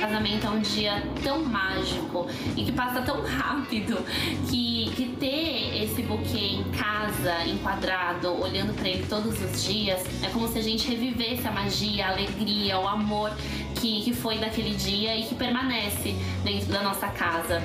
Casamento 0.00 0.46
é 0.46 0.48
um 0.48 0.60
dia 0.60 1.02
tão 1.22 1.44
mágico 1.44 2.26
e 2.56 2.64
que 2.64 2.72
passa 2.72 3.02
tão 3.02 3.20
rápido 3.20 4.02
que, 4.48 4.90
que 4.96 5.14
ter 5.20 5.82
esse 5.84 6.00
buquê 6.00 6.38
em 6.38 6.64
casa, 6.70 7.44
enquadrado, 7.44 8.40
olhando 8.40 8.72
para 8.72 8.88
ele 8.88 9.04
todos 9.06 9.38
os 9.38 9.64
dias, 9.64 10.00
é 10.22 10.30
como 10.30 10.48
se 10.48 10.60
a 10.60 10.62
gente 10.62 10.88
revivesse 10.88 11.46
a 11.46 11.50
magia, 11.50 12.06
a 12.06 12.12
alegria, 12.12 12.78
o 12.78 12.88
amor 12.88 13.32
que, 13.74 14.00
que 14.00 14.14
foi 14.14 14.38
daquele 14.38 14.74
dia 14.74 15.14
e 15.14 15.24
que 15.24 15.34
permanece 15.34 16.16
dentro 16.42 16.68
da 16.68 16.82
nossa 16.82 17.08
casa. 17.08 17.60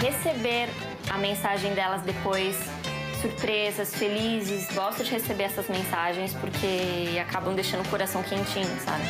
Receber 0.00 0.70
a 1.10 1.18
mensagem 1.18 1.74
delas 1.74 2.00
depois 2.00 2.75
surpresas, 3.20 3.94
felizes. 3.94 4.66
Gosto 4.74 5.04
de 5.04 5.10
receber 5.10 5.44
essas 5.44 5.68
mensagens 5.68 6.32
porque 6.34 7.18
acabam 7.20 7.54
deixando 7.54 7.84
o 7.84 7.88
coração 7.88 8.22
quentinho, 8.22 8.68
sabe? 8.84 9.04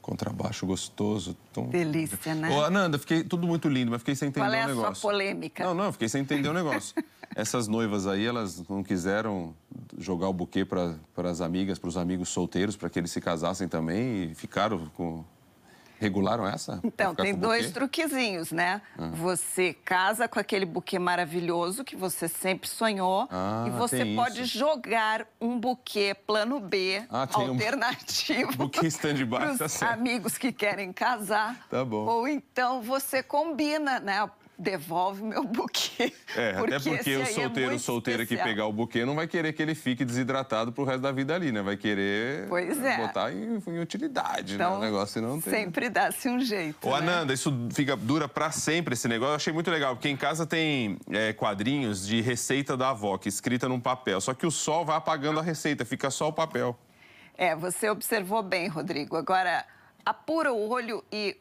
Contrabaixo 0.00 0.66
gostoso. 0.66 1.36
Tão... 1.52 1.68
Delícia, 1.68 2.34
né? 2.34 2.50
Ô, 2.50 2.64
Ananda, 2.64 2.98
fiquei 2.98 3.22
tudo 3.22 3.46
muito 3.46 3.68
lindo, 3.68 3.92
mas 3.92 4.00
fiquei 4.00 4.16
sem 4.16 4.28
entender 4.28 4.44
Qual 4.44 4.54
é 4.54 4.60
um 4.60 4.64
a 4.64 4.68
negócio. 4.68 4.94
sua 4.96 5.10
polêmica? 5.10 5.64
Não, 5.64 5.74
não, 5.74 5.92
fiquei 5.92 6.08
sem 6.08 6.22
entender 6.22 6.48
o 6.48 6.50
um 6.50 6.54
negócio. 6.54 6.94
Essas 7.34 7.68
noivas 7.68 8.06
aí, 8.08 8.26
elas 8.26 8.66
não 8.68 8.82
quiseram 8.82 9.54
jogar 10.00 10.28
o 10.28 10.32
buquê 10.32 10.64
para 10.64 10.96
as 11.30 11.40
amigas, 11.40 11.78
para 11.78 11.88
os 11.88 11.96
amigos 11.96 12.28
solteiros, 12.30 12.76
para 12.76 12.88
que 12.90 12.98
eles 12.98 13.10
se 13.10 13.20
casassem 13.20 13.68
também 13.68 14.30
e 14.30 14.34
ficaram 14.34 14.86
com. 14.96 15.24
Regularam 15.98 16.46
essa? 16.48 16.80
Então, 16.82 17.14
tem 17.14 17.34
dois 17.34 17.72
truquezinhos, 17.72 18.50
né? 18.52 18.80
Ah. 18.96 19.10
Você 19.12 19.74
casa 19.84 20.26
com 20.26 20.38
aquele 20.38 20.64
buquê 20.64 20.98
maravilhoso 20.98 21.84
que 21.84 21.94
você 21.94 22.26
sempre 22.26 22.66
sonhou 22.70 23.28
Ah, 23.30 23.66
e 23.66 23.70
você 23.72 24.06
pode 24.16 24.40
isso. 24.40 24.58
jogar 24.58 25.26
um 25.38 25.60
buquê 25.60 26.16
plano 26.26 26.58
B 26.58 27.02
Ah, 27.10 27.26
tem 27.26 27.44
um 27.46 27.50
alternativo 27.50 28.50
buquê 28.56 28.86
stand-by, 28.86 29.58
tá 29.58 29.68
certo. 29.68 29.92
amigos 29.92 30.38
que 30.38 30.50
querem 30.50 30.90
casar. 30.90 31.66
Tá 31.68 31.84
bom. 31.84 32.06
Ou 32.06 32.26
então 32.26 32.80
você 32.80 33.22
combina, 33.22 34.00
né? 34.00 34.26
Devolve 34.60 35.22
meu 35.22 35.42
buquê. 35.42 36.12
É, 36.36 36.50
até 36.60 36.78
porque 36.78 37.16
o 37.16 37.22
é 37.22 37.24
solteiro, 37.24 37.70
muito 37.70 37.82
solteira 37.82 38.26
que 38.26 38.36
pegar 38.36 38.66
o 38.66 38.72
buquê 38.72 39.06
não 39.06 39.14
vai 39.14 39.26
querer 39.26 39.54
que 39.54 39.62
ele 39.62 39.74
fique 39.74 40.04
desidratado 40.04 40.70
pro 40.70 40.84
resto 40.84 41.00
da 41.00 41.10
vida 41.10 41.34
ali, 41.34 41.50
né? 41.50 41.62
Vai 41.62 41.78
querer 41.78 42.46
é. 42.52 42.96
botar 42.98 43.32
em, 43.32 43.58
em 43.66 43.78
utilidade, 43.80 44.58
né? 44.58 44.64
Então, 44.64 44.76
O 44.76 44.80
negócio 44.80 45.22
não 45.22 45.40
tem. 45.40 45.50
sempre 45.50 45.88
dá-se 45.88 46.28
um 46.28 46.38
jeito. 46.38 46.86
Ô, 46.86 46.90
né? 46.90 46.98
Ananda, 46.98 47.32
isso 47.32 47.50
fica, 47.72 47.96
dura 47.96 48.28
pra 48.28 48.50
sempre 48.50 48.92
esse 48.92 49.08
negócio. 49.08 49.32
Eu 49.32 49.36
achei 49.36 49.52
muito 49.52 49.70
legal, 49.70 49.96
porque 49.96 50.10
em 50.10 50.16
casa 50.16 50.44
tem 50.44 50.98
é, 51.10 51.32
quadrinhos 51.32 52.06
de 52.06 52.20
receita 52.20 52.76
da 52.76 52.90
avó, 52.90 53.16
que 53.16 53.28
é 53.28 53.30
escrita 53.30 53.66
num 53.66 53.80
papel. 53.80 54.20
Só 54.20 54.34
que 54.34 54.46
o 54.46 54.50
sol 54.50 54.84
vai 54.84 54.96
apagando 54.96 55.40
a 55.40 55.42
receita, 55.42 55.86
fica 55.86 56.10
só 56.10 56.28
o 56.28 56.32
papel. 56.34 56.78
É, 57.38 57.56
você 57.56 57.88
observou 57.88 58.42
bem, 58.42 58.68
Rodrigo. 58.68 59.16
Agora, 59.16 59.64
apura 60.04 60.52
o 60.52 60.68
olho 60.68 61.02
e 61.10 61.34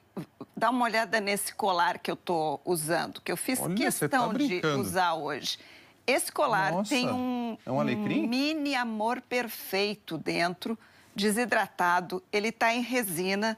dá 0.56 0.70
uma 0.70 0.86
olhada 0.86 1.20
nesse 1.20 1.54
colar 1.54 2.00
que 2.00 2.10
eu 2.12 2.16
tô 2.16 2.60
usando, 2.66 3.22
que 3.22 3.32
eu 3.32 3.38
fiz 3.38 3.60
Olha, 3.60 3.76
tá 3.76 3.84
questão 3.84 4.34
de 4.34 4.48
brincando. 4.48 4.82
usar 4.82 5.14
hoje. 5.14 5.58
Esse 6.06 6.32
colar 6.32 6.72
Nossa, 6.72 6.90
tem 6.90 7.08
um, 7.10 7.58
é 7.66 7.72
um 7.72 7.80
alecrim? 7.80 8.28
mini 8.28 8.74
amor 8.76 9.22
perfeito 9.22 10.18
dentro, 10.18 10.78
desidratado. 11.16 12.24
Ele 12.32 12.48
está 12.50 12.74
em 12.74 12.82
resina. 12.82 13.58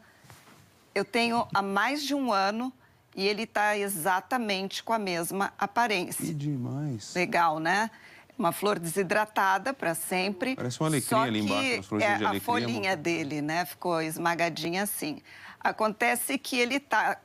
Eu 0.94 1.06
tenho 1.06 1.48
há 1.54 1.62
mais 1.62 2.04
de 2.04 2.14
um 2.14 2.34
ano 2.34 2.74
e 3.16 3.26
ele 3.26 3.44
está 3.44 3.78
exatamente 3.78 4.84
com 4.84 4.92
a 4.92 5.00
mesma 5.00 5.54
aparência. 5.58 6.26
Que 6.26 6.34
demais. 6.34 7.14
Legal, 7.16 7.60
né? 7.60 7.90
Uma 8.38 8.52
flor 8.52 8.80
desidratada 8.80 9.74
para 9.74 9.94
sempre. 9.96 10.56
Parece 10.56 10.82
um 10.82 10.86
alecrim 10.86 11.18
ali 11.18 11.40
embaixo, 11.40 11.74
umas 11.76 11.86
florzinhas 11.86 12.16
é, 12.16 12.18
de 12.18 12.38
a 12.38 12.42
folhinha 12.42 12.92
amor. 12.94 13.04
dele, 13.04 13.42
né? 13.42 13.66
Ficou 13.66 14.02
esmagadinha 14.02 14.84
assim. 14.84 15.22
Acontece 15.64 16.38
que 16.38 16.58
ele 16.58 16.76
está 16.76 17.18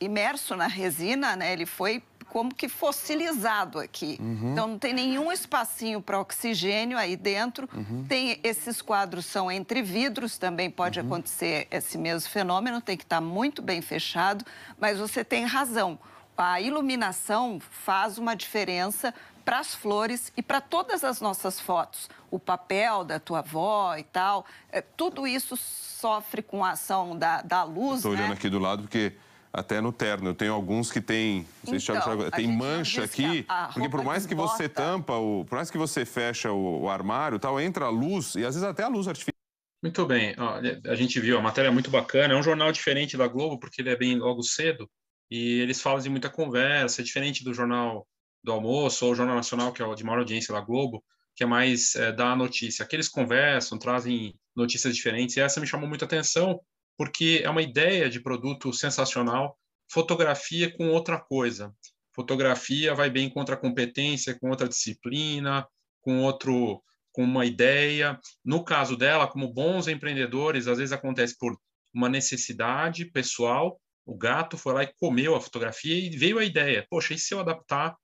imerso 0.00 0.56
na 0.56 0.66
resina, 0.66 1.36
né? 1.36 1.52
Ele 1.52 1.66
foi 1.66 2.02
como 2.28 2.54
que 2.54 2.68
fossilizado 2.68 3.78
aqui. 3.78 4.18
Uhum. 4.20 4.52
Então 4.52 4.66
não 4.66 4.78
tem 4.78 4.92
nenhum 4.92 5.30
espacinho 5.32 6.02
para 6.02 6.18
oxigênio 6.20 6.98
aí 6.98 7.16
dentro. 7.16 7.68
Uhum. 7.72 8.04
Tem 8.08 8.40
esses 8.42 8.82
quadros 8.82 9.26
são 9.26 9.50
entre 9.50 9.80
vidros, 9.80 10.36
também 10.36 10.70
pode 10.70 10.98
Uhum. 11.00 11.06
acontecer 11.06 11.66
esse 11.70 11.96
mesmo 11.96 12.28
fenômeno, 12.28 12.80
tem 12.80 12.96
que 12.96 13.04
estar 13.04 13.20
muito 13.20 13.62
bem 13.62 13.80
fechado, 13.80 14.44
mas 14.78 14.98
você 14.98 15.24
tem 15.24 15.44
razão. 15.44 15.98
A 16.36 16.60
iluminação 16.60 17.58
faz 17.60 18.18
uma 18.18 18.34
diferença 18.36 19.14
para 19.46 19.60
as 19.60 19.72
flores 19.76 20.32
e 20.36 20.42
para 20.42 20.60
todas 20.60 21.04
as 21.04 21.20
nossas 21.20 21.60
fotos. 21.60 22.10
O 22.32 22.38
papel 22.38 23.04
da 23.04 23.20
tua 23.20 23.38
avó 23.38 23.96
e 23.96 24.02
tal, 24.02 24.44
é, 24.72 24.80
tudo 24.80 25.24
isso 25.24 25.56
sofre 25.56 26.42
com 26.42 26.64
a 26.64 26.72
ação 26.72 27.16
da, 27.16 27.42
da 27.42 27.62
luz, 27.62 27.98
Estou 27.98 28.12
né? 28.12 28.18
olhando 28.18 28.32
aqui 28.32 28.48
do 28.50 28.58
lado 28.58 28.82
porque 28.82 29.12
até 29.52 29.80
no 29.80 29.92
terno 29.92 30.30
eu 30.30 30.34
tenho 30.34 30.52
alguns 30.52 30.90
que 30.90 31.00
tem, 31.00 31.46
não 31.62 31.70
sei 31.70 31.78
se 31.78 31.90
Então, 31.92 32.02
chama- 32.02 32.28
tem 32.32 32.48
mancha 32.48 33.04
aqui, 33.04 33.46
a- 33.48 33.66
a 33.66 33.72
porque 33.72 33.88
por 33.88 34.02
mais 34.02 34.26
que 34.26 34.34
você 34.34 34.66
desbota. 34.66 34.82
tampa, 34.82 35.12
o, 35.14 35.44
por 35.44 35.54
mais 35.54 35.70
que 35.70 35.78
você 35.78 36.04
fecha 36.04 36.50
o, 36.52 36.82
o 36.82 36.90
armário, 36.90 37.38
tal, 37.38 37.60
entra 37.60 37.84
a 37.86 37.88
luz 37.88 38.34
e 38.34 38.44
às 38.44 38.56
vezes 38.56 38.64
até 38.64 38.82
a 38.82 38.88
luz 38.88 39.06
artificial. 39.06 39.32
Muito 39.80 40.04
bem. 40.06 40.34
Ó, 40.36 40.58
a 40.90 40.94
gente 40.96 41.20
viu, 41.20 41.38
a 41.38 41.40
matéria 41.42 41.68
é 41.68 41.70
muito 41.70 41.90
bacana. 41.90 42.34
É 42.34 42.36
um 42.36 42.42
jornal 42.42 42.72
diferente 42.72 43.16
da 43.16 43.28
Globo, 43.28 43.60
porque 43.60 43.80
ele 43.80 43.90
é 43.90 43.96
bem 43.96 44.16
logo 44.18 44.42
cedo. 44.42 44.90
E 45.30 45.60
eles 45.60 45.80
fazem 45.80 46.10
muita 46.10 46.28
conversa, 46.28 47.00
é 47.00 47.04
diferente 47.04 47.44
do 47.44 47.54
jornal 47.54 48.04
do 48.46 48.52
almoço, 48.52 49.04
ou 49.04 49.12
o 49.12 49.14
Jornal 49.14 49.34
Nacional, 49.34 49.72
que 49.72 49.82
é 49.82 49.84
o 49.84 49.94
de 49.94 50.04
maior 50.04 50.20
audiência 50.20 50.54
da 50.54 50.60
Globo, 50.60 51.04
que 51.34 51.42
é 51.42 51.46
mais 51.46 51.96
é, 51.96 52.12
da 52.12 52.34
notícia. 52.36 52.84
Aqui 52.84 52.94
eles 52.94 53.08
conversam, 53.08 53.76
trazem 53.76 54.38
notícias 54.54 54.94
diferentes, 54.94 55.36
e 55.36 55.40
essa 55.40 55.60
me 55.60 55.66
chamou 55.66 55.88
muita 55.88 56.04
atenção, 56.04 56.60
porque 56.96 57.42
é 57.42 57.50
uma 57.50 57.60
ideia 57.60 58.08
de 58.08 58.20
produto 58.20 58.72
sensacional, 58.72 59.58
fotografia 59.90 60.72
com 60.74 60.88
outra 60.90 61.18
coisa. 61.18 61.74
Fotografia 62.14 62.94
vai 62.94 63.10
bem 63.10 63.28
com 63.28 63.40
outra 63.40 63.56
competência, 63.56 64.38
com 64.38 64.48
outra 64.48 64.68
disciplina, 64.68 65.66
com 66.00 66.22
outro 66.22 66.80
com 67.12 67.24
uma 67.24 67.44
ideia. 67.44 68.18
No 68.44 68.64
caso 68.64 68.96
dela, 68.96 69.26
como 69.26 69.52
bons 69.52 69.88
empreendedores, 69.88 70.68
às 70.68 70.78
vezes 70.78 70.92
acontece 70.92 71.36
por 71.36 71.58
uma 71.92 72.08
necessidade 72.08 73.06
pessoal. 73.06 73.80
O 74.06 74.16
gato 74.16 74.56
foi 74.56 74.72
lá 74.72 74.82
e 74.84 74.94
comeu 75.00 75.34
a 75.34 75.40
fotografia 75.40 75.98
e 75.98 76.16
veio 76.16 76.38
a 76.38 76.44
ideia: 76.44 76.86
poxa, 76.88 77.12
e 77.12 77.18
se 77.18 77.34
eu 77.34 77.40
adaptar 77.40 77.96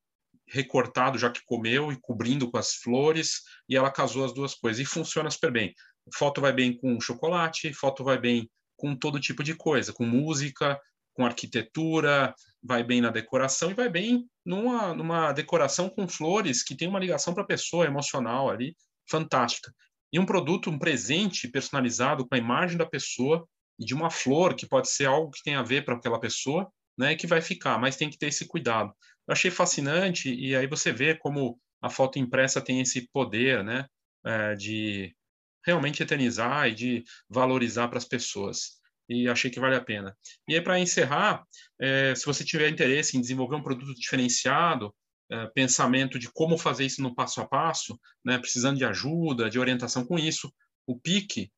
recortado, 0.53 1.19
já 1.19 1.31
que 1.31 1.41
comeu, 1.45 1.91
e 1.91 1.99
cobrindo 2.01 2.51
com 2.51 2.59
as 2.59 2.75
flores, 2.75 3.41
e 3.69 3.77
ela 3.77 3.91
casou 3.91 4.25
as 4.25 4.35
duas 4.35 4.55
coisas. 4.55 4.81
E 4.81 4.85
funciona 4.85 5.31
super 5.31 5.51
bem. 5.51 5.75
Foto 6.15 6.41
vai 6.41 6.53
bem 6.53 6.77
com 6.77 7.01
chocolate, 7.01 7.73
foto 7.73 8.05
vai 8.05 8.19
bem 8.19 8.51
com 8.77 8.95
todo 8.95 9.21
tipo 9.21 9.43
de 9.43 9.55
coisa, 9.55 9.93
com 9.93 10.05
música, 10.05 10.79
com 11.15 11.25
arquitetura, 11.25 12.35
vai 12.63 12.83
bem 12.83 13.01
na 13.01 13.11
decoração 13.11 13.71
e 13.71 13.75
vai 13.75 13.89
bem 13.89 14.27
numa, 14.45 14.95
numa 14.95 15.33
decoração 15.33 15.89
com 15.89 16.09
flores 16.09 16.63
que 16.63 16.77
tem 16.77 16.89
uma 16.89 16.99
ligação 16.99 17.33
para 17.33 17.43
a 17.43 17.47
pessoa 17.47 17.87
emocional 17.87 18.51
ali, 18.51 18.77
fantástica. 19.09 19.73
E 20.13 20.19
um 20.19 20.27
produto, 20.27 20.71
um 20.71 20.79
presente 20.79 21.49
personalizado 21.49 22.27
com 22.27 22.35
a 22.35 22.39
imagem 22.39 22.77
da 22.77 22.87
pessoa 22.87 23.47
e 23.79 23.85
de 23.85 23.95
uma 23.95 24.11
flor, 24.11 24.55
que 24.55 24.67
pode 24.67 24.91
ser 24.91 25.07
algo 25.07 25.31
que 25.31 25.43
tem 25.43 25.55
a 25.55 25.63
ver 25.63 25.85
para 25.85 25.95
aquela 25.95 26.21
pessoa, 26.21 26.71
né, 26.99 27.15
que 27.15 27.27
vai 27.27 27.41
ficar, 27.41 27.79
mas 27.79 27.97
tem 27.97 28.11
que 28.11 28.19
ter 28.19 28.27
esse 28.27 28.47
cuidado. 28.47 28.93
Eu 29.27 29.33
achei 29.33 29.51
fascinante, 29.51 30.35
e 30.35 30.55
aí 30.57 30.67
você 30.67 30.93
vê 30.93 31.15
como 31.15 31.59
a 31.81 31.91
foto 31.91 32.19
impressa 32.19 32.61
tem 32.61 32.81
esse 32.81 33.09
poder, 33.13 33.65
né, 33.65 33.87
é, 34.25 34.55
de 34.55 35.15
realmente 35.65 36.03
eternizar 36.03 36.69
e 36.69 36.75
de 36.75 37.05
valorizar 37.29 37.89
para 37.89 37.99
as 37.99 38.05
pessoas. 38.05 38.81
E 39.09 39.29
achei 39.29 39.51
que 39.51 39.61
vale 39.61 39.77
a 39.77 39.81
pena. 39.81 40.17
E 40.49 40.55
aí, 40.55 40.61
para 40.61 40.79
encerrar, 40.79 41.45
é, 41.81 42.15
se 42.15 42.25
você 42.25 42.45
tiver 42.45 42.69
interesse 42.69 43.17
em 43.17 43.21
desenvolver 43.21 43.57
um 43.57 43.63
produto 43.63 43.95
diferenciado, 43.95 44.95
é, 45.31 45.47
pensamento 45.49 46.19
de 46.19 46.31
como 46.33 46.57
fazer 46.57 46.85
isso 46.85 47.03
no 47.03 47.15
passo 47.15 47.41
a 47.41 47.47
passo, 47.47 47.99
né, 48.25 48.39
precisando 48.39 48.79
de 48.79 48.85
ajuda, 48.85 49.51
de 49.51 49.59
orientação 49.59 50.05
com 50.05 50.19
isso, 50.19 50.53
o 50.87 50.99
PIC, 50.99 51.51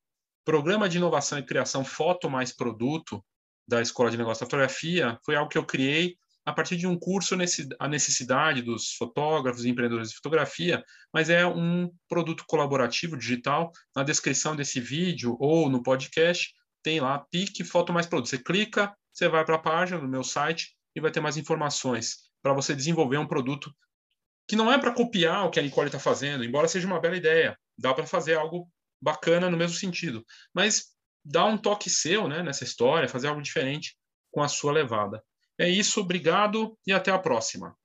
Programa 0.43 0.87
de 0.87 0.97
Inovação 0.97 1.39
e 1.39 1.45
Criação 1.45 1.83
Foto 1.83 2.29
Mais 2.29 2.55
Produto, 2.55 3.23
da 3.67 3.81
Escola 3.81 4.11
de 4.11 4.17
Negócio 4.17 4.41
da 4.41 4.45
Fotografia, 4.45 5.19
foi 5.25 5.35
algo 5.35 5.49
que 5.49 5.57
eu 5.57 5.65
criei 5.65 6.15
a 6.45 6.53
partir 6.53 6.77
de 6.77 6.85
um 6.85 6.97
curso 6.97 7.35
nesse, 7.35 7.67
a 7.79 7.87
necessidade 7.87 8.61
dos 8.61 8.93
fotógrafos 8.93 9.65
e 9.65 9.69
empreendedores 9.69 10.09
de 10.09 10.15
fotografia, 10.15 10.83
mas 11.11 11.29
é 11.29 11.45
um 11.45 11.91
produto 12.07 12.45
colaborativo 12.47 13.17
digital. 13.17 13.71
Na 13.95 14.03
descrição 14.03 14.55
desse 14.55 14.79
vídeo 14.79 15.35
ou 15.39 15.69
no 15.69 15.81
podcast 15.81 16.53
tem 16.83 16.99
lá 16.99 17.17
PIC 17.31 17.63
Foto 17.63 17.91
Mais 17.91 18.05
Produto. 18.05 18.29
Você 18.29 18.37
clica, 18.37 18.95
você 19.11 19.27
vai 19.27 19.43
para 19.43 19.55
a 19.55 19.59
página 19.59 19.99
do 19.99 20.07
meu 20.07 20.23
site 20.23 20.75
e 20.95 21.01
vai 21.01 21.11
ter 21.11 21.19
mais 21.19 21.35
informações 21.35 22.25
para 22.43 22.53
você 22.53 22.75
desenvolver 22.75 23.17
um 23.17 23.27
produto 23.27 23.73
que 24.47 24.55
não 24.55 24.71
é 24.71 24.77
para 24.77 24.93
copiar 24.93 25.45
o 25.45 25.49
que 25.49 25.59
a 25.59 25.63
Nicole 25.63 25.87
está 25.87 25.99
fazendo, 25.99 26.43
embora 26.43 26.67
seja 26.67 26.85
uma 26.85 26.99
bela 26.99 27.17
ideia. 27.17 27.57
Dá 27.75 27.91
para 27.91 28.05
fazer 28.05 28.35
algo 28.35 28.69
bacana 29.01 29.49
no 29.49 29.57
mesmo 29.57 29.75
sentido, 29.75 30.23
mas 30.53 30.95
dá 31.23 31.43
um 31.45 31.57
toque 31.57 31.89
seu 31.89 32.27
né, 32.27 32.43
nessa 32.43 32.63
história, 32.63 33.09
fazer 33.09 33.27
algo 33.27 33.41
diferente 33.41 33.97
com 34.31 34.43
a 34.43 34.47
sua 34.47 34.71
levada. 34.71 35.23
É 35.57 35.69
isso, 35.69 36.01
obrigado 36.01 36.77
e 36.85 36.91
até 36.93 37.11
a 37.11 37.19
próxima. 37.19 37.75